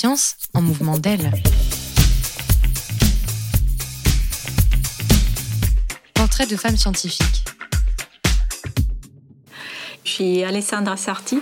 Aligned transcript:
Science 0.00 0.36
en 0.54 0.62
mouvement 0.62 0.96
d'aile. 0.96 1.30
Portrait 6.14 6.46
de 6.46 6.56
femme 6.56 6.78
scientifique. 6.78 7.44
Je 10.02 10.10
suis 10.10 10.42
Alessandra 10.42 10.96
Sarti. 10.96 11.40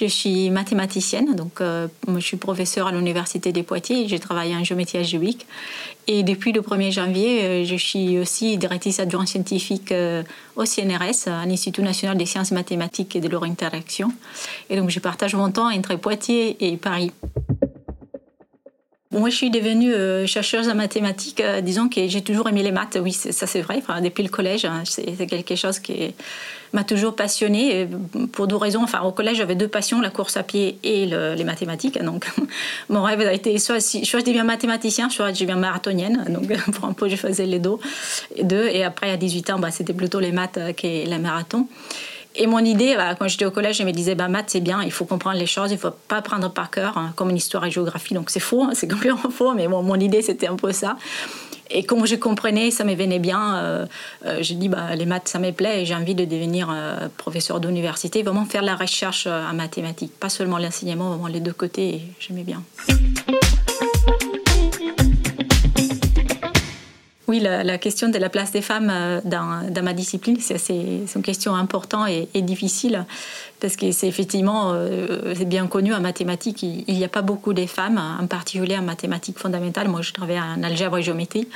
Je 0.00 0.06
suis 0.06 0.48
mathématicienne, 0.50 1.34
donc 1.34 1.60
euh, 1.60 1.88
je 2.06 2.20
suis 2.20 2.36
professeure 2.36 2.86
à 2.86 2.92
l'Université 2.92 3.50
des 3.50 3.64
Poitiers 3.64 4.04
et 4.04 4.08
j'ai 4.08 4.20
travaillé 4.20 4.54
en 4.54 4.62
géométrie 4.62 4.98
algébrique. 4.98 5.48
Et 6.06 6.22
depuis 6.22 6.52
le 6.52 6.60
1er 6.60 6.92
janvier, 6.92 7.42
euh, 7.42 7.64
je 7.64 7.74
suis 7.74 8.16
aussi 8.20 8.58
directrice 8.58 9.00
adjointe 9.00 9.26
scientifique 9.26 9.90
euh, 9.90 10.22
au 10.54 10.64
CNRS, 10.64 11.26
à 11.26 11.44
l'Institut 11.46 11.82
national 11.82 12.16
des 12.16 12.26
sciences 12.26 12.52
mathématiques 12.52 13.16
et 13.16 13.20
de 13.20 13.26
leur 13.26 13.42
interaction. 13.42 14.12
Et 14.70 14.76
donc 14.76 14.90
je 14.90 15.00
partage 15.00 15.34
mon 15.34 15.50
temps 15.50 15.68
entre 15.68 15.96
Poitiers 15.96 16.56
et 16.64 16.76
Paris. 16.76 17.10
Moi, 19.18 19.30
je 19.30 19.34
suis 19.34 19.50
devenue 19.50 19.92
euh, 19.92 20.26
chercheuse 20.26 20.68
en 20.68 20.76
mathématiques. 20.76 21.40
Euh, 21.40 21.60
disons 21.60 21.88
que 21.88 22.06
j'ai 22.06 22.22
toujours 22.22 22.48
aimé 22.48 22.62
les 22.62 22.70
maths. 22.70 22.98
Oui, 23.02 23.12
ça 23.12 23.46
c'est 23.46 23.60
vrai. 23.62 23.82
Depuis 24.02 24.22
le 24.22 24.28
collège, 24.28 24.64
hein, 24.64 24.82
c'est 24.84 25.26
quelque 25.26 25.56
chose 25.56 25.80
qui 25.80 26.14
m'a 26.72 26.84
toujours 26.84 27.16
passionnée 27.16 27.88
pour 28.32 28.46
deux 28.46 28.56
raisons. 28.56 28.82
Enfin, 28.82 29.00
au 29.00 29.10
collège, 29.10 29.38
j'avais 29.38 29.56
deux 29.56 29.68
passions 29.68 30.00
la 30.00 30.10
course 30.10 30.36
à 30.36 30.42
pied 30.44 30.78
et 30.84 31.06
les 31.06 31.44
mathématiques. 31.44 32.00
Donc, 32.02 32.26
mon 32.88 33.02
rêve 33.02 33.20
a 33.22 33.32
été 33.32 33.58
soit, 33.58 33.80
si, 33.80 34.06
soit 34.06 34.20
je 34.20 34.26
deviens 34.26 34.44
mathématicien, 34.44 35.10
soit 35.10 35.32
je 35.32 35.40
deviens 35.40 35.56
marathonienne. 35.56 36.24
Donc, 36.28 36.52
pour 36.72 36.84
un 36.84 36.92
peu, 36.92 37.08
je 37.08 37.16
faisais 37.16 37.46
les 37.46 37.58
deux. 37.58 38.68
Et 38.68 38.84
après, 38.84 39.10
à 39.10 39.16
18 39.16 39.50
ans, 39.50 39.58
bah, 39.58 39.70
c'était 39.70 39.94
plutôt 39.94 40.20
les 40.20 40.32
maths 40.32 40.58
euh, 40.58 40.72
que 40.72 40.86
les 40.86 41.18
marathons. 41.18 41.66
Et 42.34 42.46
mon 42.46 42.60
idée, 42.60 42.94
bah, 42.96 43.14
quand 43.18 43.26
j'étais 43.26 43.44
au 43.44 43.50
collège, 43.50 43.78
je 43.78 43.82
me 43.82 43.90
disais, 43.90 44.14
bah, 44.14 44.28
maths, 44.28 44.50
c'est 44.50 44.60
bien, 44.60 44.82
il 44.82 44.92
faut 44.92 45.04
comprendre 45.04 45.38
les 45.38 45.46
choses, 45.46 45.70
il 45.70 45.74
ne 45.74 45.80
faut 45.80 45.90
pas 45.90 46.18
apprendre 46.18 46.50
par 46.52 46.70
cœur, 46.70 46.96
hein, 46.96 47.12
comme 47.16 47.30
une 47.30 47.36
histoire 47.36 47.64
et 47.64 47.70
géographie. 47.70 48.14
Donc 48.14 48.30
c'est 48.30 48.40
faux, 48.40 48.62
hein, 48.62 48.70
c'est 48.74 48.88
complètement 48.90 49.30
faux, 49.30 49.54
mais 49.54 49.66
bon, 49.66 49.82
mon 49.82 49.96
idée, 49.96 50.22
c'était 50.22 50.46
un 50.46 50.56
peu 50.56 50.72
ça. 50.72 50.96
Et 51.70 51.84
comme 51.84 52.06
je 52.06 52.16
comprenais, 52.16 52.70
ça 52.70 52.84
me 52.84 52.94
venait 52.94 53.18
bien, 53.18 53.56
euh, 53.56 53.86
euh, 54.24 54.38
j'ai 54.40 54.54
dit, 54.54 54.68
bah, 54.68 54.94
les 54.94 55.06
maths, 55.06 55.28
ça 55.28 55.38
me 55.38 55.50
plaît, 55.50 55.82
et 55.82 55.84
j'ai 55.84 55.94
envie 55.94 56.14
de 56.14 56.24
devenir 56.24 56.68
euh, 56.70 57.08
professeur 57.16 57.60
d'université, 57.60 58.22
vraiment 58.22 58.44
faire 58.44 58.62
la 58.62 58.76
recherche 58.76 59.26
en 59.26 59.54
mathématiques, 59.54 60.18
pas 60.18 60.28
seulement 60.28 60.58
l'enseignement, 60.58 61.10
vraiment 61.10 61.26
les 61.26 61.40
deux 61.40 61.52
côtés, 61.52 62.02
j'aimais 62.20 62.44
bien. 62.44 62.62
Oui, 67.28 67.40
la, 67.40 67.76
question 67.76 68.08
de 68.08 68.16
la 68.16 68.30
place 68.30 68.52
des 68.52 68.62
femmes 68.62 68.90
euh, 68.90 69.20
dans, 69.22 69.82
ma 69.82 69.92
discipline, 69.92 70.38
c'est 70.40 70.56
une 71.14 71.22
question 71.22 71.54
importante 71.54 72.08
et, 72.08 72.40
difficile 72.40 73.04
parce 73.60 73.76
que 73.76 73.92
c'est 73.92 74.08
effectivement 74.08 74.72
euh, 74.72 75.34
c'est 75.36 75.44
bien 75.44 75.66
connu 75.66 75.92
en 75.92 76.00
mathématiques, 76.00 76.62
il 76.62 76.94
n'y 76.94 77.04
a 77.04 77.08
pas 77.08 77.20
beaucoup 77.20 77.52
de 77.52 77.66
femmes, 77.66 78.00
en 78.18 78.26
particulier 78.26 78.78
en 78.78 78.82
mathématiques 78.82 79.38
fondamentales. 79.38 79.88
Moi, 79.88 80.00
je 80.00 80.14
travaille 80.14 80.40
en 80.40 80.62
algèbre 80.62 80.96
et 80.96 81.02
géométrie. 81.02 81.46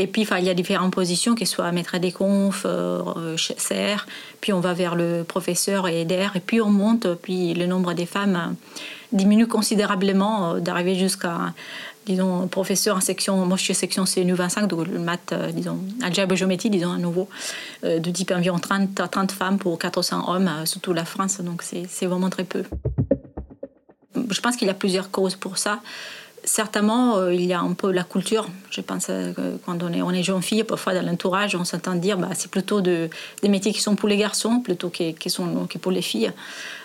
Et 0.00 0.06
puis, 0.06 0.26
il 0.38 0.44
y 0.44 0.48
a 0.48 0.54
différentes 0.54 0.94
positions, 0.94 1.34
que 1.34 1.44
ce 1.44 1.52
soit 1.52 1.70
maître 1.72 1.98
des 1.98 2.12
confs, 2.12 2.62
euh, 2.64 3.36
CR, 3.36 4.06
puis 4.40 4.52
on 4.52 4.60
va 4.60 4.72
vers 4.72 4.94
le 4.94 5.24
professeur 5.24 5.88
et 5.88 6.04
DR, 6.04 6.36
et 6.36 6.40
puis 6.40 6.60
on 6.60 6.70
monte, 6.70 7.06
puis 7.20 7.52
le 7.52 7.66
nombre 7.66 7.92
des 7.92 8.06
femmes 8.06 8.54
diminue 9.12 9.46
considérablement, 9.46 10.58
d'arriver 10.58 10.94
jusqu'à 10.94 11.52
disons, 12.08 12.48
professeur 12.48 12.96
en 12.96 13.00
section, 13.00 13.44
moi 13.44 13.56
je 13.56 13.64
suis 13.64 13.74
section 13.74 14.04
CNU 14.04 14.32
25, 14.32 14.66
donc 14.66 14.88
le 14.88 14.98
maths, 14.98 15.32
euh, 15.32 15.52
disons, 15.52 15.78
algèbre 16.02 16.34
géométrie, 16.34 16.70
disons 16.70 16.92
à 16.92 16.98
nouveau, 16.98 17.28
euh, 17.84 17.98
de 17.98 18.10
type 18.10 18.30
environ 18.30 18.58
30, 18.58 19.02
30 19.10 19.32
femmes 19.32 19.58
pour 19.58 19.78
400 19.78 20.24
hommes, 20.26 20.48
euh, 20.48 20.64
surtout 20.64 20.94
la 20.94 21.04
France, 21.04 21.40
donc 21.40 21.62
c'est 21.62 22.06
vraiment 22.06 22.30
très 22.30 22.44
peu. 22.44 22.64
Je 24.30 24.40
pense 24.40 24.56
qu'il 24.56 24.66
y 24.66 24.70
a 24.70 24.74
plusieurs 24.74 25.10
causes 25.10 25.36
pour 25.36 25.58
ça 25.58 25.80
certainement, 26.44 27.16
euh, 27.16 27.34
il 27.34 27.44
y 27.44 27.52
a 27.52 27.60
un 27.60 27.72
peu 27.72 27.90
la 27.90 28.04
culture. 28.04 28.46
Je 28.70 28.80
pense 28.80 29.06
que 29.06 29.56
quand 29.64 29.82
on 29.82 29.92
est, 29.92 30.02
on 30.02 30.10
est 30.10 30.22
jeune 30.22 30.42
fille, 30.42 30.64
parfois 30.64 30.94
dans 30.94 31.02
l'entourage, 31.02 31.54
on 31.54 31.64
s'entend 31.64 31.94
dire 31.94 32.18
bah, 32.18 32.30
c'est 32.34 32.50
plutôt 32.50 32.80
de, 32.80 33.08
des 33.42 33.48
métiers 33.48 33.72
qui 33.72 33.80
sont 33.80 33.96
pour 33.96 34.08
les 34.08 34.16
garçons 34.16 34.60
plutôt 34.60 34.90
que, 34.90 35.28
sont, 35.28 35.66
pour 35.80 35.92
les 35.92 36.02
filles. 36.02 36.32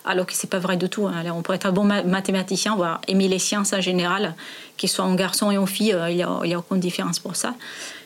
Alors 0.06 0.26
que 0.26 0.34
c'est 0.34 0.50
pas 0.50 0.60
vrai 0.60 0.78
du 0.78 0.90
tout. 0.90 1.08
Hein. 1.08 1.24
On 1.34 1.42
pourrait 1.42 1.58
être 1.58 1.66
un 1.66 1.72
bon 1.72 1.86
mathématicien, 1.86 2.76
voire 2.76 3.02
aimer 3.08 3.28
les 3.28 3.40
sciences 3.40 3.74
en 3.74 3.82
général, 3.82 4.36
qu'il 4.78 4.90
soit 4.90 5.06
en 5.06 5.16
garçon 5.16 5.52
et 5.52 5.58
en 5.58 5.66
fille, 5.66 5.94
euh, 5.94 6.10
il 6.10 6.18
n'y 6.18 6.24
a, 6.24 6.30
a, 6.30 6.58
aucune 6.58 6.80
différence 6.80 7.20
pour 7.20 7.36
ça. 7.36 7.54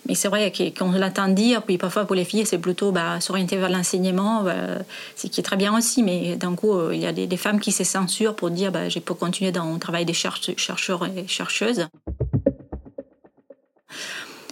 Mais 0.08 0.16
c'est 0.16 0.30
vrai 0.30 0.54
qu'on 0.78 0.92
l'entend 0.92 1.28
dire, 1.28 1.62
puis 1.64 1.78
parfois 1.78 2.06
pour 2.06 2.16
les 2.16 2.24
filles, 2.24 2.46
c'est 2.46 2.58
plutôt 2.58 2.92
bah, 2.92 3.20
s'orienter 3.20 3.58
vers 3.58 3.70
l'enseignement, 3.70 4.42
bah, 4.42 4.56
ce 5.16 5.28
qui 5.28 5.42
est 5.42 5.44
très 5.44 5.58
bien 5.58 5.78
aussi, 5.78 6.02
mais 6.02 6.38
d'un 6.38 6.56
coup, 6.56 6.74
euh, 6.74 6.96
il 6.96 7.02
y 7.02 7.06
a 7.06 7.12
des, 7.12 7.38
femmes 7.38 7.60
qui 7.60 7.72
se 7.72 7.84
censurent 7.84 8.36
pour 8.36 8.50
dire 8.50 8.72
bah, 8.72 8.88
je 8.88 9.00
peux 9.00 9.14
continuer 9.14 9.52
dans 9.52 9.74
le 9.74 9.80
travail 9.80 10.06
des 10.06 10.14
chercheurs 10.14 11.06
et 11.06 11.28
chercheuses. 11.28 11.88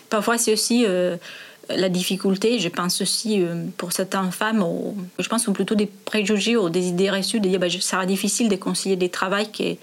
Parfois, 0.09 0.37
c'est 0.37 0.51
aussi 0.51 0.85
euh, 0.85 1.15
la 1.69 1.89
difficulté, 1.89 2.59
je 2.59 2.69
pense 2.69 3.01
aussi 3.01 3.41
euh, 3.41 3.63
pour 3.77 3.93
certaines 3.93 4.31
femmes, 4.31 4.63
je 5.17 5.27
pense 5.29 5.45
plutôt 5.45 5.75
des 5.75 5.87
préjugés 5.87 6.57
ou 6.57 6.69
des 6.69 6.87
idées 6.87 7.09
reçues 7.09 7.39
de 7.39 7.47
dire 7.47 7.59
bah, 7.59 7.69
ça 7.69 7.79
sera 7.79 8.05
difficile 8.05 8.49
de 8.49 8.55
concilier 8.57 8.97
des 8.97 9.09
travails 9.09 9.51
qui 9.51 9.77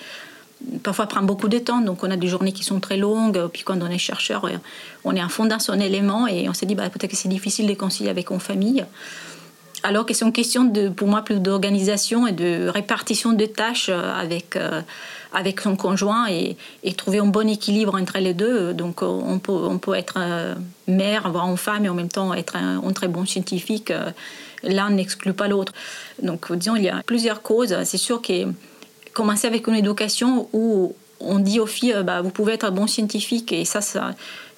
parfois 0.82 1.06
prend 1.06 1.22
beaucoup 1.22 1.48
de 1.48 1.58
temps. 1.58 1.80
Donc 1.80 2.02
on 2.02 2.10
a 2.10 2.16
des 2.16 2.28
journées 2.28 2.52
qui 2.52 2.64
sont 2.64 2.80
très 2.80 2.96
longues. 2.96 3.48
Puis 3.52 3.62
quand 3.62 3.80
on 3.80 3.88
est 3.88 3.98
chercheur, 3.98 4.44
euh, 4.44 4.56
on 5.04 5.14
est 5.14 5.20
à 5.20 5.28
fond 5.28 5.44
dans 5.44 5.58
son 5.58 5.78
élément 5.80 6.26
et 6.26 6.48
on 6.48 6.54
s'est 6.54 6.66
dit 6.66 6.74
bah, 6.74 6.88
peut-être 6.90 7.10
que 7.10 7.16
c'est 7.16 7.28
difficile 7.28 7.66
de 7.66 7.74
concilier 7.74 8.10
avec 8.10 8.30
une 8.30 8.40
famille. 8.40 8.84
Alors 9.84 10.06
que 10.06 10.14
c'est 10.14 10.24
une 10.24 10.32
question 10.32 10.64
de, 10.64 10.88
pour 10.88 11.08
moi 11.08 11.22
plus 11.22 11.40
d'organisation 11.40 12.28
et 12.28 12.32
de 12.32 12.68
répartition 12.68 13.32
de 13.32 13.46
tâches 13.46 13.88
euh, 13.88 14.14
avec, 14.14 14.54
euh, 14.54 14.80
avec 15.32 15.60
son 15.60 15.74
conjoint 15.76 16.28
et, 16.28 16.56
trouver 16.96 17.18
un 17.18 17.26
bon 17.26 17.48
équilibre 17.48 18.00
entre 18.00 18.18
les 18.18 18.34
deux. 18.34 18.74
Donc 18.74 19.02
on 19.02 19.38
peut, 19.38 19.52
on 19.52 19.78
peut 19.78 19.94
être 19.94 20.20
mère, 20.86 21.26
avoir 21.26 21.48
une 21.48 21.56
femme 21.56 21.84
et 21.84 21.88
en 21.88 21.94
même 21.94 22.10
temps 22.10 22.32
être 22.34 22.54
un, 22.54 22.80
un 22.86 22.92
très 22.92 23.08
bon 23.08 23.24
scientifique. 23.24 23.92
L'un 24.62 24.90
n'exclut 24.90 25.32
pas 25.32 25.48
l'autre. 25.48 25.72
Donc 26.22 26.52
disons, 26.52 26.76
il 26.76 26.84
y 26.84 26.88
a 26.88 27.02
plusieurs 27.04 27.42
causes. 27.42 27.74
C'est 27.84 27.98
sûr 27.98 28.22
que 28.22 28.46
commencer 29.12 29.46
avec 29.46 29.66
une 29.66 29.74
éducation 29.74 30.48
où 30.52 30.94
on 31.24 31.38
dit 31.38 31.60
aux 31.60 31.66
filles, 31.66 31.96
bah, 32.04 32.20
vous 32.20 32.30
pouvez 32.30 32.54
être 32.54 32.64
un 32.64 32.70
bon 32.70 32.86
scientifique 32.86 33.52
et 33.52 33.64
ça, 33.64 33.80
ça 33.80 34.14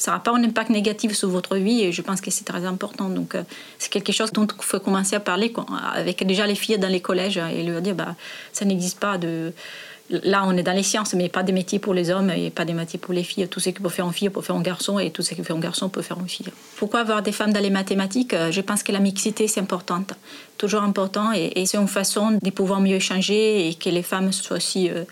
n'aura 0.07 0.23
pas 0.23 0.33
un 0.33 0.43
impact 0.43 0.71
négatif 0.71 1.13
sur 1.13 1.29
votre 1.29 1.57
vie 1.57 1.83
et 1.83 1.93
je 1.93 2.03
pense 2.03 2.21
que 2.21 2.31
c'est 2.31 2.45
très 2.45 2.65
important. 2.65 3.09
Donc, 3.09 3.35
euh, 3.35 3.43
c'est 3.79 3.91
quelque 3.91 4.13
chose 4.13 4.33
dont 4.33 4.47
il 4.47 4.65
faut 4.65 4.81
commencer 4.81 5.17
à 5.17 5.21
parler 5.21 5.53
avec 5.95 6.27
déjà 6.27 6.47
les 6.47 6.55
filles 6.55 6.79
dans 6.79 6.89
les 6.89 7.01
collèges 7.01 7.39
et 7.39 7.63
leur 7.63 7.83
dire, 7.83 7.95
bah, 7.95 8.15
ça 8.53 8.65
n'existe 8.65 8.99
pas 8.99 9.19
de 9.19 9.53
Là, 10.11 10.45
on 10.47 10.55
est 10.55 10.63
dans 10.63 10.75
les 10.75 10.83
sciences, 10.83 11.15
mais 11.15 11.31
pas 11.31 11.43
des 11.43 11.53
métiers 11.53 11.79
pour 11.79 11.95
les 11.95 12.11
hommes 12.11 12.31
et 12.31 12.51
pas 12.51 12.67
des 12.67 12.75
métiers 12.75 12.99
pour 12.99 13.15
les 13.15 13.25
filles. 13.25 13.49
Tout 13.49 13.59
ce 13.59 13.71
qui 13.71 13.81
peut 13.81 13.89
faire 13.89 14.05
une 14.05 14.13
fille 14.13 14.29
peut 14.29 14.43
faire 14.43 14.55
un 14.55 14.61
garçon 14.61 14.99
et 14.99 15.11
tout 15.11 15.23
ce 15.23 15.33
qui 15.33 15.43
faire 15.43 15.57
un 15.57 15.61
garçon 15.61 15.89
peut 15.89 16.03
faire 16.03 16.19
une 16.21 16.29
fille. 16.29 16.47
Pourquoi 16.77 17.01
avoir 17.01 17.23
des 17.23 17.33
femmes 17.33 17.55
dans 17.55 17.61
les 17.61 17.71
mathématiques? 17.71 18.35
Je 18.51 18.61
pense 18.61 18.83
que 18.83 18.93
la 18.93 19.01
mixité, 19.01 19.49
c'est 19.49 19.61
importante. 19.61 20.13
Toujours 20.65 20.83
important 20.83 21.31
et, 21.35 21.67
c'est 21.67 21.77
une 21.77 21.89
façon 21.89 22.39
de 22.41 22.51
pouvoir 22.51 22.81
mieux 22.81 22.97
échanger 22.97 23.69
et 23.69 23.75
que 23.75 23.91
les 23.91 24.03
femmes 24.03 24.33
soient 24.33 24.57
aussi 24.57 24.89
euh, 24.89 25.05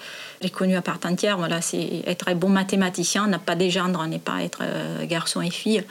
reconnues 0.43 0.77
à 0.77 0.81
part 0.81 0.99
entière. 1.05 1.37
Voilà, 1.37 1.61
c'est 1.61 2.03
être 2.07 2.29
un 2.29 2.35
bon 2.35 2.49
mathématicien, 2.49 3.27
n'a 3.27 3.39
pas 3.39 3.55
des 3.55 3.69
gendres, 3.69 4.03
n'est 4.07 4.19
pas 4.19 4.43
être 4.43 4.61
euh, 4.63 5.05
garçon 5.05 5.43
et 5.43 5.51
fille. 5.51 5.85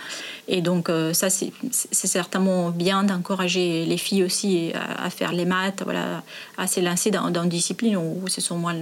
Et 0.48 0.62
donc, 0.62 0.90
euh, 0.90 1.14
ça, 1.14 1.30
c'est 1.30 1.52
certainement 1.92 2.72
bien 2.72 3.04
d'encourager 3.04 3.86
les 3.86 3.98
filles 3.98 4.24
aussi 4.24 4.74
à, 4.74 5.12
faire 5.12 5.32
les 5.32 5.46
maths, 5.46 5.84
voilà, 5.84 6.24
à 6.58 6.66
s'élancer 6.66 7.12
dans, 7.12 7.30
dans 7.30 7.44
une 7.44 7.50
discipline 7.50 7.98
où 7.98 8.28
ce 8.30 8.42
sont 8.42 8.58
moins 8.58 8.74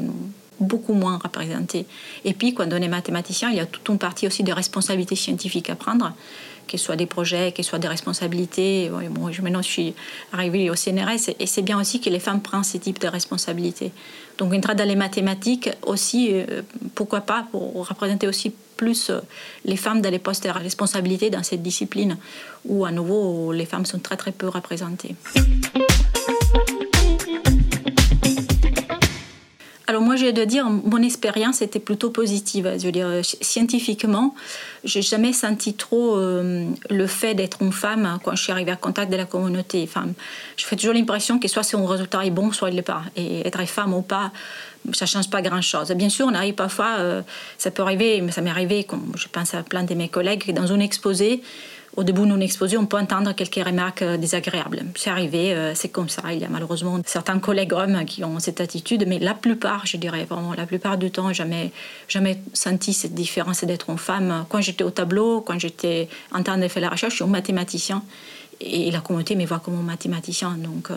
beaucoup 0.61 0.93
moins 0.93 1.19
représentés. 1.21 1.85
Et 2.23 2.33
puis, 2.33 2.53
quand 2.53 2.67
on 2.71 2.81
est 2.81 2.87
mathématicien, 2.87 3.49
il 3.49 3.57
y 3.57 3.59
a 3.59 3.65
toute 3.65 3.87
une 3.89 3.97
partie 3.97 4.27
aussi 4.27 4.43
de 4.43 4.53
responsabilités 4.53 5.15
scientifiques 5.15 5.69
à 5.69 5.75
prendre, 5.75 6.13
que 6.69 6.77
ce 6.77 6.85
soit 6.85 6.95
des 6.95 7.05
projets, 7.05 7.51
que 7.51 7.63
ce 7.63 7.69
soit 7.69 7.79
des 7.79 7.87
responsabilités. 7.87 8.89
Bon, 9.09 9.29
maintenant, 9.41 9.61
je 9.61 9.67
suis 9.67 9.93
arrivée 10.31 10.69
au 10.69 10.75
CNRS 10.75 11.33
et 11.39 11.45
c'est 11.45 11.61
bien 11.61 11.79
aussi 11.79 11.99
que 11.99 12.09
les 12.09 12.19
femmes 12.19 12.41
prennent 12.41 12.63
ce 12.63 12.77
type 12.77 12.99
de 12.99 13.07
responsabilités. 13.07 13.91
Donc, 14.37 14.53
entrer 14.53 14.75
dans 14.75 14.87
les 14.87 14.95
mathématiques 14.95 15.69
aussi, 15.85 16.29
euh, 16.31 16.61
pourquoi 16.95 17.21
pas, 17.21 17.45
pour 17.51 17.87
représenter 17.87 18.27
aussi 18.27 18.53
plus 18.77 19.09
euh, 19.09 19.19
les 19.65 19.75
femmes 19.75 20.01
dans 20.01 20.09
les 20.09 20.19
postes 20.19 20.45
de 20.45 20.49
responsabilité 20.49 21.29
dans 21.29 21.43
cette 21.43 21.61
discipline, 21.61 22.17
où 22.65 22.85
à 22.85 22.91
nouveau, 22.91 23.51
les 23.51 23.65
femmes 23.65 23.85
sont 23.85 23.99
très 23.99 24.15
très 24.15 24.31
peu 24.31 24.47
représentées. 24.47 25.15
Alors 29.89 30.03
moi, 30.03 30.15
j'ai 30.15 30.33
de 30.33 30.43
dire, 30.43 30.69
mon 30.69 31.01
expérience 31.01 31.63
était 31.63 31.79
plutôt 31.79 32.11
positive. 32.11 32.71
Je 32.77 32.85
veux 32.85 32.91
dire, 32.91 33.09
scientifiquement, 33.23 34.35
j'ai 34.83 35.01
jamais 35.01 35.33
senti 35.33 35.73
trop 35.73 36.15
euh, 36.15 36.69
le 36.91 37.07
fait 37.07 37.33
d'être 37.33 37.63
une 37.63 37.71
femme 37.71 38.19
quand 38.23 38.35
je 38.35 38.43
suis 38.43 38.51
arrivée 38.51 38.69
à 38.69 38.75
contact 38.75 39.11
de 39.11 39.17
la 39.17 39.25
communauté 39.25 39.87
femme. 39.87 40.13
Je 40.57 40.65
fais 40.65 40.75
toujours 40.75 40.93
l'impression 40.93 41.39
que 41.39 41.47
soit 41.47 41.63
son 41.63 41.87
résultat 41.87 42.23
est 42.23 42.29
bon, 42.29 42.51
soit 42.51 42.69
il 42.69 42.75
l'est 42.75 42.83
pas. 42.83 43.01
Et 43.15 43.47
être 43.47 43.65
femme 43.65 43.95
ou 43.95 44.03
pas, 44.03 44.31
ça 44.93 45.07
change 45.07 45.27
pas 45.31 45.41
grand-chose. 45.41 45.89
Bien 45.93 46.09
sûr, 46.09 46.27
on 46.27 46.35
arrive 46.35 46.53
parfois, 46.53 46.97
euh, 46.99 47.23
ça 47.57 47.71
peut 47.71 47.81
arriver, 47.81 48.21
mais 48.21 48.31
ça 48.31 48.41
m'est 48.41 48.51
arrivé, 48.51 48.85
je 49.15 49.27
pense 49.27 49.55
à 49.55 49.63
plein 49.63 49.81
de 49.81 49.95
mes 49.95 50.07
collègues, 50.07 50.53
dans 50.53 50.71
un 50.71 50.81
exposé, 50.81 51.41
au 51.99 52.03
début 52.03 52.21
d'une 52.21 52.41
exposition, 52.41 52.79
on 52.79 52.85
peut 52.85 52.97
entendre 52.97 53.33
quelques 53.33 53.63
remarques 53.63 54.03
désagréables. 54.03 54.85
C'est 54.95 55.09
arrivé, 55.09 55.73
c'est 55.75 55.89
comme 55.89 56.07
ça. 56.07 56.23
Il 56.31 56.39
y 56.39 56.45
a 56.45 56.47
malheureusement 56.47 56.97
certains 57.05 57.39
collègues 57.39 57.73
hommes 57.73 58.05
qui 58.05 58.23
ont 58.23 58.39
cette 58.39 58.61
attitude, 58.61 59.03
mais 59.05 59.19
la 59.19 59.33
plupart, 59.33 59.85
je 59.85 59.97
dirais 59.97 60.23
vraiment, 60.23 60.53
la 60.53 60.65
plupart 60.65 60.97
du 60.97 61.11
temps, 61.11 61.33
jamais, 61.33 61.71
jamais 62.07 62.39
senti 62.53 62.93
cette 62.93 63.13
différence 63.13 63.65
d'être 63.65 63.89
une 63.89 63.97
femme. 63.97 64.45
Quand 64.47 64.61
j'étais 64.61 64.85
au 64.85 64.91
tableau, 64.91 65.41
quand 65.41 65.59
j'étais 65.59 66.07
en 66.31 66.41
train 66.41 66.57
de 66.57 66.69
faire 66.69 66.83
la 66.83 66.89
recherche, 66.89 67.13
je 67.13 67.15
suis 67.17 67.25
un 67.25 67.27
mathématicien 67.27 68.01
et 68.61 68.91
la 68.91 69.01
communauté 69.01 69.35
me 69.35 69.45
voit 69.45 69.59
comme 69.59 69.77
un 69.77 69.83
mathématicien. 69.83 70.51
Donc, 70.57 70.89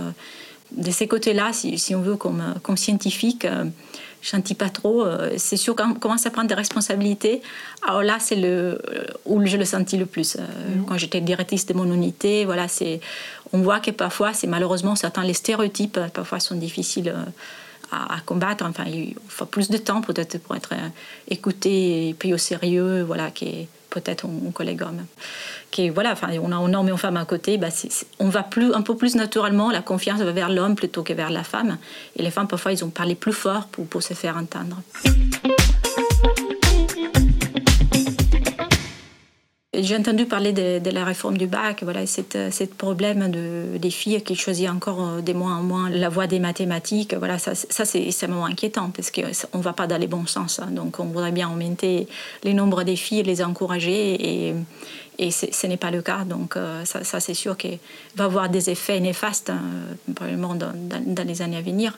de 0.76 0.90
ces 0.90 1.06
côtés-là, 1.06 1.52
si, 1.52 1.94
on 1.94 2.00
veut, 2.00 2.16
comme, 2.16 2.54
comme 2.62 2.76
scientifique, 2.76 3.46
je 4.22 4.36
ne 4.36 4.54
pas 4.54 4.70
trop. 4.70 5.04
Euh, 5.04 5.32
c'est 5.36 5.56
sûr, 5.56 5.74
quand 5.74 5.90
on 5.90 5.94
commence 5.94 6.26
à 6.26 6.30
prendre 6.30 6.48
des 6.48 6.54
responsabilités, 6.54 7.42
alors 7.86 8.02
là, 8.02 8.18
c'est 8.20 8.36
le, 8.36 8.80
où 9.26 9.44
je 9.44 9.56
le 9.56 9.64
sentis 9.64 9.98
le 9.98 10.06
plus. 10.06 10.36
Euh, 10.36 10.40
mhm. 10.40 10.86
Quand 10.86 10.96
j'étais 10.96 11.20
directrice 11.20 11.66
de 11.66 11.74
mon 11.74 11.92
unité, 11.92 12.44
voilà, 12.44 12.68
c'est, 12.68 13.00
on 13.52 13.58
voit 13.58 13.80
que 13.80 13.90
parfois, 13.90 14.32
c'est 14.32 14.46
malheureusement, 14.46 14.94
certains, 14.94 15.24
les 15.24 15.34
stéréotypes, 15.34 15.98
euh, 15.98 16.08
parfois, 16.08 16.38
sont 16.38 16.54
difficiles 16.54 17.12
à, 17.90 18.20
combattre. 18.24 18.64
Enfin, 18.64 18.84
il 18.86 19.14
faut 19.28 19.44
plus 19.44 19.68
de 19.68 19.76
temps 19.76 20.00
peut-être 20.00 20.38
pour 20.38 20.56
être 20.56 20.72
écouté 21.28 22.08
et 22.08 22.14
pris 22.14 22.32
au 22.32 22.38
sérieux, 22.38 23.02
voilà, 23.02 23.30
qui 23.30 23.68
peut-être 23.92 24.26
un, 24.26 24.50
collègue 24.50 24.82
homme. 24.82 25.04
Qui, 25.70 25.90
voilà, 25.90 26.12
enfin, 26.12 26.28
on 26.42 26.50
a 26.50 26.56
un 26.56 26.74
homme 26.74 26.88
et 26.88 26.90
une 26.90 26.98
femme 26.98 27.16
à 27.16 27.24
côté, 27.24 27.58
bah, 27.58 27.68
on 28.18 28.28
va 28.28 28.42
plus, 28.42 28.72
un 28.74 28.82
peu 28.82 28.96
plus 28.96 29.14
naturellement, 29.14 29.70
la 29.70 29.82
confiance 29.82 30.20
va 30.20 30.32
vers 30.32 30.48
l'homme 30.48 30.74
plutôt 30.74 31.02
que 31.02 31.12
vers 31.12 31.30
la 31.30 31.44
femme. 31.44 31.78
Et 32.16 32.22
les 32.22 32.30
femmes, 32.30 32.48
parfois, 32.48 32.72
ils 32.72 32.84
ont 32.84 32.90
parlé 32.90 33.14
plus 33.14 33.32
fort 33.32 33.66
pour 33.66 34.02
se 34.02 34.14
faire 34.14 34.36
entendre. 34.36 34.82
J'ai 39.82 39.96
entendu 39.96 40.26
parler 40.26 40.52
de, 40.52 40.90
la 40.90 41.04
réforme 41.04 41.36
du 41.36 41.48
bac, 41.48 41.82
voilà, 41.82 42.06
cette, 42.06 42.38
cette 42.50 42.74
problème 42.74 43.30
de, 43.30 43.78
des 43.78 43.90
filles 43.90 44.22
qui 44.22 44.36
choisissent 44.36 44.70
encore 44.70 45.04
euh, 45.04 45.20
de 45.20 45.32
moins 45.32 45.56
en 45.56 45.62
moins 45.62 45.90
la 45.90 46.08
voie 46.08 46.28
des 46.28 46.38
mathématiques. 46.38 47.14
Voilà, 47.14 47.38
ça, 47.38 47.54
ça 47.56 47.84
c'est 47.84 48.02
extrêmement 48.02 48.46
inquiétant 48.46 48.90
parce 48.90 49.10
qu'on 49.10 49.58
ne 49.58 49.62
va 49.62 49.72
pas 49.72 49.88
dans 49.88 49.98
les 49.98 50.06
bons 50.06 50.26
sens. 50.26 50.60
Hein. 50.60 50.68
Donc, 50.70 51.00
on 51.00 51.06
voudrait 51.06 51.32
bien 51.32 51.50
augmenter 51.50 52.06
le 52.44 52.52
nombre 52.52 52.84
des 52.84 52.94
filles, 52.94 53.24
les 53.24 53.42
encourager 53.42 54.48
et, 54.48 54.54
et 55.18 55.30
ce 55.30 55.66
n'est 55.66 55.76
pas 55.76 55.90
le 55.90 56.00
cas. 56.00 56.24
Donc, 56.24 56.56
euh, 56.56 56.84
ça, 56.84 57.20
c'est 57.20 57.34
sûr 57.34 57.56
qu'il 57.56 57.78
va 58.16 58.24
avoir 58.24 58.48
des 58.48 58.70
effets 58.70 59.00
néfastes, 59.00 59.50
hein, 59.50 59.62
probablement 60.14 60.54
dans, 60.54 60.72
les 61.26 61.42
années 61.42 61.56
à 61.56 61.62
venir. 61.62 61.96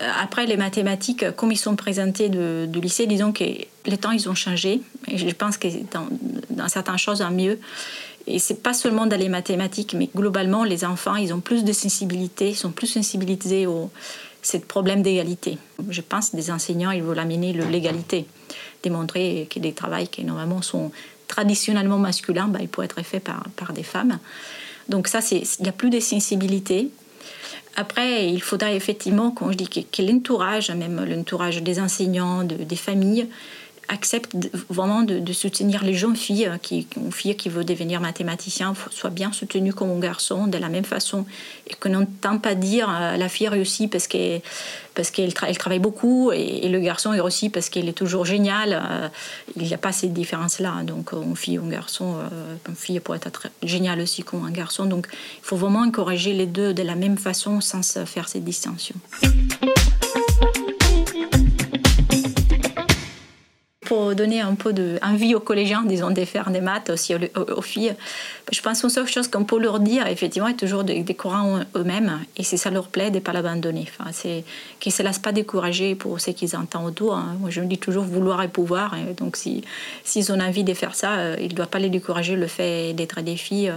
Euh, 0.00 0.08
après, 0.20 0.46
les 0.46 0.56
mathématiques, 0.56 1.30
comme 1.36 1.52
ils 1.52 1.58
sont 1.58 1.76
présentés 1.76 2.28
du 2.28 2.80
lycée, 2.80 3.06
disons 3.06 3.32
que 3.32 3.44
les 3.86 3.98
temps, 3.98 4.10
ils 4.10 4.28
ont 4.28 4.34
changé. 4.34 4.80
Je 5.12 5.30
pense 5.30 5.58
que 5.58 5.68
dans, 5.92 6.08
dans 6.54 6.68
certaines 6.68 6.98
choses, 6.98 7.22
un 7.22 7.30
mieux. 7.30 7.58
Et 8.26 8.38
c'est 8.38 8.62
pas 8.62 8.72
seulement 8.72 9.06
dans 9.06 9.18
les 9.18 9.28
mathématiques, 9.28 9.94
mais 9.94 10.08
globalement, 10.14 10.64
les 10.64 10.84
enfants, 10.84 11.16
ils 11.16 11.34
ont 11.34 11.40
plus 11.40 11.64
de 11.64 11.72
sensibilité, 11.72 12.50
ils 12.50 12.56
sont 12.56 12.70
plus 12.70 12.86
sensibilisés 12.86 13.66
au 13.66 13.90
ce 14.44 14.58
problème 14.58 15.02
d'égalité. 15.02 15.58
Je 15.88 16.00
pense 16.00 16.34
des 16.34 16.50
enseignants, 16.50 16.90
ils 16.90 17.02
veulent 17.02 17.18
amener 17.18 17.52
l'égalité, 17.52 18.26
démontrer 18.82 19.48
que 19.50 19.58
des 19.58 19.72
travaux 19.72 20.04
qui 20.10 20.22
normalement 20.22 20.62
sont 20.62 20.90
traditionnellement 21.28 21.98
masculins, 21.98 22.48
bah, 22.48 22.58
ils 22.60 22.68
pourraient 22.68 22.86
être 22.86 23.02
faits 23.02 23.24
par, 23.24 23.44
par 23.56 23.72
des 23.72 23.82
femmes. 23.82 24.18
Donc 24.88 25.08
ça, 25.08 25.20
il 25.30 25.42
n'y 25.60 25.68
a 25.68 25.72
plus 25.72 25.90
de 25.90 25.98
sensibilité. 25.98 26.90
Après, 27.76 28.28
il 28.28 28.42
faudra 28.42 28.72
effectivement, 28.72 29.30
quand 29.30 29.50
je 29.50 29.56
dis 29.56 29.68
que, 29.68 30.02
l'entourage, 30.02 30.70
même 30.70 31.04
l'entourage 31.04 31.62
des 31.62 31.80
enseignants, 31.80 32.44
des 32.44 32.76
familles, 32.76 33.26
accepte 33.88 34.34
vraiment 34.68 35.02
de, 35.02 35.32
soutenir 35.32 35.84
les 35.84 35.94
jeunes 35.94 36.16
filles 36.16 36.46
euh, 36.46 36.58
qui, 36.58 36.86
une 36.96 37.12
fille 37.12 37.36
qui 37.36 37.48
veut 37.48 37.64
devenir 37.64 38.00
mathématicien 38.00 38.74
soit 38.90 39.10
bien 39.10 39.32
soutenue 39.32 39.72
comme 39.72 39.90
un 39.90 39.98
garçon 39.98 40.46
de 40.46 40.58
la 40.58 40.68
même 40.68 40.84
façon 40.84 41.26
et 41.66 41.74
que 41.74 41.88
n'entend 41.88 42.38
pas 42.38 42.54
dire 42.54 42.88
euh, 42.88 43.16
la 43.16 43.28
fille 43.28 43.48
réussit 43.48 43.90
parce 43.90 44.06
qu'elle 44.06 44.42
parce 44.94 45.10
qu'elle 45.10 45.34
travaille 45.34 45.80
beaucoup 45.80 46.30
et, 46.32 46.68
le 46.68 46.78
garçon 46.78 47.12
est 47.12 47.20
réussit 47.20 47.52
parce 47.52 47.68
qu'il 47.68 47.88
est 47.88 47.94
toujours 47.94 48.24
génial 48.24 48.72
euh, 48.72 49.08
il 49.56 49.66
n'y 49.66 49.74
a 49.74 49.78
pas 49.78 49.92
ces 49.92 50.08
différences 50.08 50.60
là 50.60 50.82
donc 50.84 51.12
une 51.12 51.36
fille 51.36 51.58
un 51.58 51.68
garçon 51.68 52.16
une 52.68 52.76
fille 52.76 53.00
pourrait 53.00 53.20
être 53.22 53.48
géniale 53.62 54.00
aussi 54.00 54.22
comme 54.22 54.44
un 54.44 54.50
garçon. 54.50 54.86
Donc 54.86 55.08
il 55.12 55.44
faut 55.44 55.56
vraiment 55.56 55.80
encourager 55.80 56.32
les 56.32 56.46
deux 56.46 56.74
de 56.74 56.82
la 56.82 56.94
même 56.94 57.18
façon 57.18 57.60
sans 57.60 57.82
faire 58.06 58.28
ces 58.28 58.40
distinctions 58.40 58.96
donner 64.14 64.40
un 64.40 64.54
peu 64.54 64.72
d'envie 64.72 65.34
aux 65.34 65.40
collégiens, 65.40 65.82
disons, 65.84 66.10
de 66.10 66.24
faire 66.24 66.50
des 66.50 66.60
maths 66.60 66.90
aussi 66.90 67.14
aux, 67.14 67.62
filles. 67.62 67.94
Je 68.52 68.60
pense 68.60 68.80
qu'une 68.80 68.90
seule 68.90 69.06
chose 69.06 69.28
qu'on 69.28 69.44
peut 69.44 69.58
leur 69.58 69.80
dire, 69.80 70.06
effectivement, 70.06 70.48
est 70.48 70.54
toujours 70.54 70.84
de, 70.84 71.12
courants 71.12 71.60
eux-mêmes. 71.76 72.20
Et 72.36 72.42
si 72.42 72.58
ça 72.58 72.70
leur 72.70 72.88
plaît, 72.88 73.10
de 73.10 73.16
ne 73.16 73.20
pas 73.20 73.32
l'abandonner. 73.32 73.86
Enfin, 73.88 74.10
c'est 74.12 74.44
qu'ils 74.80 74.90
ne 74.90 74.94
se 74.94 75.02
laissent 75.02 75.18
pas 75.18 75.32
décourager 75.32 75.94
pour 75.94 76.20
ce 76.20 76.30
qu'ils 76.30 76.56
entendent 76.56 76.86
autour. 76.86 77.14
Hein. 77.14 77.36
Moi, 77.40 77.50
je 77.50 77.60
me 77.60 77.66
dis 77.66 77.78
toujours 77.78 78.04
vouloir 78.04 78.42
et 78.42 78.48
pouvoir. 78.48 78.94
donc, 79.16 79.36
s'ils 79.36 79.62
si, 80.04 80.30
ont 80.30 80.40
envie 80.40 80.64
de 80.64 80.74
faire 80.74 80.94
ça, 80.94 81.12
euh, 81.12 81.36
ils 81.40 81.48
ne 81.48 81.54
doivent 81.54 81.68
pas 81.68 81.78
les 81.78 81.90
décourager 81.90 82.36
le 82.36 82.46
fait 82.46 82.92
d'être 82.92 83.20
des 83.22 83.36
filles. 83.36 83.72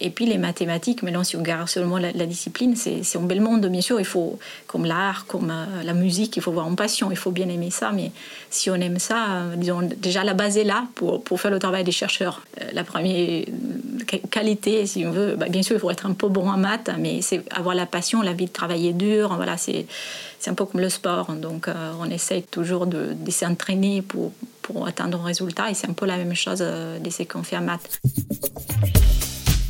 Et 0.00 0.10
puis, 0.10 0.26
les 0.26 0.38
mathématiques, 0.38 1.02
mais 1.02 1.10
non, 1.10 1.22
si 1.22 1.36
on 1.36 1.42
garde 1.42 1.68
seulement 1.68 1.98
la, 1.98 2.12
discipline, 2.26 2.74
c'est 2.76 3.16
un 3.16 3.20
bel 3.20 3.40
monde, 3.40 3.66
bien 3.66 3.80
sûr. 3.80 4.00
Il 4.00 4.06
faut, 4.06 4.38
comme 4.66 4.84
l'art, 4.84 5.26
comme 5.26 5.50
euh, 5.50 5.82
la 5.82 5.94
musique, 5.94 6.36
il 6.36 6.42
faut 6.42 6.52
voir 6.52 6.66
en 6.66 6.74
passion. 6.74 7.10
Il 7.10 7.16
faut 7.16 7.30
bien 7.30 7.48
aimer 7.48 7.70
ça. 7.70 7.92
Mais 7.92 8.10
si 8.50 8.70
on 8.70 8.74
aime 8.74 8.98
ça, 8.98 9.26
euh, 9.30 9.53
disons, 9.56 9.88
déjà 9.98 10.24
la 10.24 10.34
base 10.34 10.56
est 10.56 10.64
là 10.64 10.86
pour, 10.94 11.22
pour 11.22 11.40
faire 11.40 11.50
le 11.50 11.58
travail 11.58 11.84
des 11.84 11.92
chercheurs. 11.92 12.44
la 12.72 12.84
première 12.84 13.44
qualité, 14.30 14.86
si 14.86 15.04
on 15.06 15.10
veut. 15.10 15.36
Bah, 15.36 15.46
bien 15.48 15.62
sûr, 15.62 15.76
il 15.76 15.80
faut 15.80 15.90
être 15.90 16.06
un 16.06 16.12
peu 16.12 16.28
bon 16.28 16.48
en 16.48 16.56
maths, 16.56 16.90
mais 16.98 17.22
c'est 17.22 17.42
avoir 17.52 17.74
la 17.74 17.86
passion, 17.86 18.22
la 18.22 18.32
vie 18.32 18.46
de 18.46 18.52
travailler 18.52 18.92
dur. 18.92 19.34
Voilà, 19.36 19.56
c'est 19.56 19.86
un 20.46 20.54
peu 20.54 20.64
comme 20.64 20.80
le 20.80 20.88
sport. 20.88 21.32
Donc, 21.32 21.68
euh, 21.68 21.92
on 22.00 22.10
essaye 22.10 22.42
toujours 22.42 22.86
de, 22.86 23.14
s'entraîner 23.30 24.02
pour, 24.02 24.32
pour 24.62 24.86
atteindre 24.86 25.20
un 25.20 25.24
résultat. 25.24 25.70
Et 25.70 25.74
c'est 25.74 25.88
un 25.88 25.92
peu 25.92 26.06
la 26.06 26.16
même 26.16 26.34
chose 26.34 26.58
euh, 26.60 26.98
de 26.98 27.10
ce 27.10 27.22
qu'on 27.24 27.42
fait 27.42 27.56
en 27.56 27.62
maths. 27.62 28.00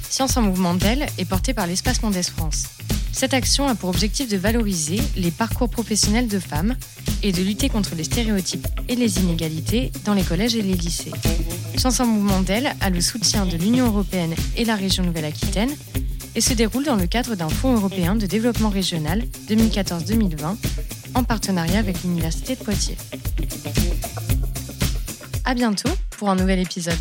Science 0.08 0.36
en 0.36 0.42
mouvement 0.42 0.75
d'elle 0.75 1.06
est 1.19 1.28
portée 1.28 1.54
par 1.54 1.66
l'Espace 1.66 2.02
Mondes 2.02 2.22
France. 2.22 2.66
Cette 3.14 3.32
action 3.32 3.69
a 3.69 3.76
pour 3.76 3.90
objectif 3.90 4.28
de 4.28 4.37
valoriser 4.37 5.00
les 5.16 5.31
parcours 5.31 5.69
professionnels 5.69 6.26
de 6.26 6.40
femmes 6.40 6.75
et 7.22 7.31
de 7.31 7.43
lutter 7.43 7.69
contre 7.69 7.94
les 7.94 8.02
stéréotypes 8.02 8.66
et 8.88 8.96
les 8.96 9.20
inégalités 9.20 9.93
dans 10.05 10.14
les 10.14 10.25
collèges 10.25 10.56
et 10.56 10.62
les 10.62 10.75
lycées. 10.75 11.12
En 11.84 12.06
mouvement 12.06 12.40
d'elle 12.40 12.75
a 12.81 12.90
le 12.90 13.00
soutien 13.00 13.46
de 13.46 13.56
l'Union 13.56 13.87
européenne 13.87 14.34
et 14.56 14.64
la 14.64 14.75
région 14.75 15.05
Nouvelle-Aquitaine 15.05 15.70
et 16.34 16.40
se 16.40 16.55
déroule 16.55 16.84
dans 16.84 16.96
le 16.96 17.06
cadre 17.06 17.37
d'un 17.37 17.49
Fonds 17.49 17.75
européen 17.75 18.16
de 18.16 18.26
développement 18.26 18.70
régional 18.70 19.22
2014-2020 19.49 20.56
en 21.14 21.22
partenariat 21.22 21.78
avec 21.78 22.02
l'Université 22.02 22.56
de 22.56 22.64
Poitiers. 22.64 22.96
À 25.44 25.55
bientôt 25.55 25.91
pour 26.19 26.31
un 26.31 26.36
nouvel 26.36 26.58
épisode. 26.58 26.98